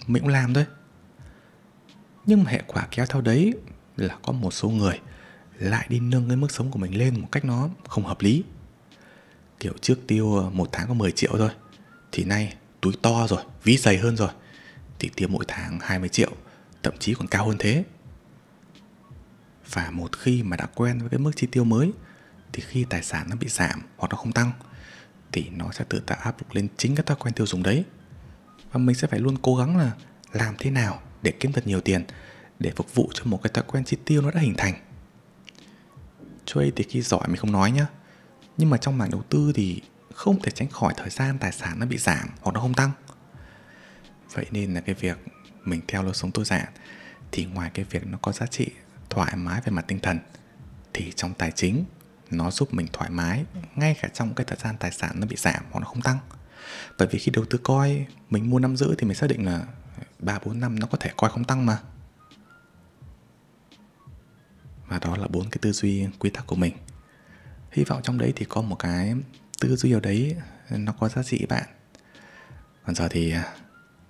mình 0.08 0.24
cũng 0.24 0.32
làm 0.32 0.54
thôi. 0.54 0.66
Nhưng 2.26 2.44
mà 2.44 2.52
hệ 2.52 2.62
quả 2.68 2.88
kéo 2.92 3.06
theo 3.06 3.22
đấy 3.22 3.54
là 3.98 4.18
có 4.24 4.34
một 4.34 4.52
số 4.52 4.70
người 4.70 5.00
lại 5.60 5.86
đi 5.90 6.00
nâng 6.00 6.28
cái 6.28 6.38
mức 6.38 6.52
sống 6.52 6.72
của 6.72 6.80
mình 6.80 6.98
lên 6.98 7.22
một 7.22 7.28
cách 7.32 7.46
nó 7.46 7.70
không 7.88 8.06
hợp 8.06 8.22
lý. 8.22 8.44
Kiểu 9.60 9.74
trước 9.82 10.00
tiêu 10.08 10.36
ờ, 10.36 10.50
một 10.50 10.70
tháng 10.72 10.88
có 10.88 10.94
10 10.94 11.12
triệu 11.12 11.32
thôi, 11.38 11.50
thì 12.12 12.24
nay 12.24 12.54
túi 12.82 12.94
to 13.02 13.28
rồi, 13.28 13.44
ví 13.64 13.78
dày 13.78 13.98
hơn 13.98 14.18
rồi, 14.18 14.30
thì 15.00 15.10
tiêu 15.16 15.28
mỗi 15.28 15.46
tháng 15.48 15.80
20 15.82 16.10
triệu, 16.10 16.32
thậm 16.84 16.94
chí 17.00 17.14
còn 17.14 17.28
cao 17.28 17.48
hơn 17.48 17.56
thế. 17.60 17.84
Và 19.70 19.92
một 19.92 20.18
khi 20.18 20.44
mà 20.44 20.58
đã 20.58 20.66
quen 20.76 21.00
với 21.00 21.10
cái 21.10 21.20
mức 21.20 21.32
chi 21.36 21.48
tiêu 21.52 21.64
mới, 21.64 21.92
thì 22.54 22.64
khi 22.68 22.86
tài 22.90 23.04
sản 23.04 23.28
nó 23.30 23.36
bị 23.36 23.48
giảm 23.48 23.82
hoặc 23.98 24.08
nó 24.12 24.18
không 24.18 24.32
tăng, 24.32 24.52
thì 25.32 25.50
nó 25.50 25.72
sẽ 25.72 25.86
tự 25.90 26.00
tạo 26.00 26.18
áp 26.22 26.42
lực 26.42 26.56
lên 26.56 26.68
chính 26.78 26.96
cái 26.96 27.04
thói 27.04 27.18
quen 27.20 27.34
tiêu 27.34 27.46
dùng 27.48 27.64
đấy 27.64 27.84
và 28.76 28.80
mình 28.80 28.96
sẽ 28.96 29.08
phải 29.08 29.20
luôn 29.20 29.38
cố 29.42 29.56
gắng 29.56 29.78
là 29.78 29.92
làm 30.34 30.56
thế 30.60 30.72
nào 30.72 31.02
để 31.22 31.32
kiếm 31.40 31.52
thật 31.52 31.68
nhiều 31.68 31.82
tiền 31.82 32.06
để 32.60 32.72
phục 32.76 32.96
vụ 32.96 33.10
cho 33.14 33.26
một 33.26 33.40
cái 33.44 33.52
thói 33.54 33.64
quen 33.68 33.84
chi 33.84 33.98
tiêu 34.06 34.22
nó 34.22 34.32
đã 34.32 34.40
hình 34.40 34.54
thành. 34.58 34.74
Trade 36.46 36.72
thì 36.76 36.84
khi 36.84 37.02
giỏi 37.02 37.28
mình 37.28 37.36
không 37.36 37.52
nói 37.52 37.72
nhá, 37.72 37.88
nhưng 38.58 38.70
mà 38.70 38.78
trong 38.78 38.98
mảng 38.98 39.12
đầu 39.12 39.24
tư 39.30 39.52
thì 39.56 39.82
không 40.14 40.42
thể 40.42 40.52
tránh 40.52 40.68
khỏi 40.68 40.94
thời 40.98 41.10
gian 41.10 41.38
tài 41.38 41.52
sản 41.52 41.80
nó 41.80 41.86
bị 41.86 41.98
giảm 41.98 42.30
hoặc 42.42 42.52
nó 42.52 42.60
không 42.60 42.74
tăng. 42.74 42.92
Vậy 44.34 44.46
nên 44.52 44.74
là 44.74 44.82
cái 44.82 44.96
việc 44.96 45.18
mình 45.64 45.82
theo 45.88 46.04
lối 46.04 46.14
sống 46.14 46.32
tối 46.32 46.46
giản 46.46 46.68
thì 47.32 47.46
ngoài 47.46 47.72
cái 47.74 47.86
việc 47.90 48.08
nó 48.08 48.18
có 48.22 48.32
giá 48.32 48.46
trị 48.46 48.70
thoải 49.10 49.36
mái 49.36 49.62
về 49.66 49.72
mặt 49.72 49.86
tinh 49.88 50.00
thần 50.00 50.20
thì 50.94 51.12
trong 51.16 51.34
tài 51.34 51.52
chính 51.52 51.86
nó 52.32 52.52
giúp 52.52 52.74
mình 52.74 52.88
thoải 52.94 53.10
mái 53.10 53.46
ngay 53.76 53.96
cả 54.02 54.08
trong 54.14 54.34
cái 54.34 54.46
thời 54.46 54.58
gian 54.64 54.76
tài 54.80 54.92
sản 54.92 55.12
nó 55.16 55.28
bị 55.28 55.36
giảm 55.36 55.64
hoặc 55.72 55.80
nó 55.80 55.86
không 55.88 56.02
tăng 56.02 56.18
bởi 56.98 57.08
vì 57.12 57.20
khi 57.20 57.32
đầu 57.32 57.46
tư 57.50 57.60
coi, 57.64 58.06
mình 58.30 58.50
mua 58.50 58.60
năm 58.60 58.78
giữ 58.78 58.96
thì 58.98 59.08
mình 59.08 59.16
xác 59.16 59.28
định 59.28 59.46
là 59.46 59.66
ba, 60.20 60.40
bốn, 60.46 60.60
năm 60.60 60.80
nó 60.80 60.88
có 60.88 60.98
thể 60.98 61.12
coi 61.18 61.30
không 61.30 61.44
tăng 61.44 61.66
mà. 61.66 61.78
Và 64.88 65.00
đó 65.00 65.18
là 65.18 65.28
bốn 65.28 65.50
cái 65.50 65.60
tư 65.62 65.72
duy 65.72 66.08
quy 66.20 66.30
tắc 66.30 66.48
của 66.48 66.56
mình. 66.56 66.74
Hy 67.72 67.84
vọng 67.84 68.02
trong 68.04 68.18
đấy 68.18 68.34
thì 68.36 68.46
có 68.50 68.62
một 68.62 68.76
cái 68.76 69.16
tư 69.62 69.76
duy 69.76 69.92
ở 69.92 70.00
đấy 70.00 70.36
nó 70.70 70.92
có 71.00 71.10
giá 71.10 71.24
trị, 71.24 71.46
bạn. 71.50 71.64
Còn 72.86 72.96
giờ 72.96 73.08
thì 73.12 73.32
à, 73.32 73.54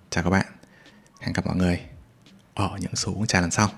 chào 0.09 0.24
các 0.24 0.29
bạn. 0.29 0.45
Hẹn 1.19 1.33
gặp 1.33 1.45
mọi 1.45 1.55
người 1.55 1.81
ở 2.53 2.69
những 2.79 2.95
số 2.95 3.13
uống 3.13 3.27
trà 3.27 3.41
lần 3.41 3.51
sau. 3.51 3.69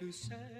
To 0.00 0.12
say. 0.12 0.57